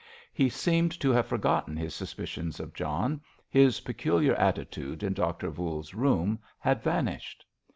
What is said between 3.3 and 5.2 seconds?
his peculiar attitude in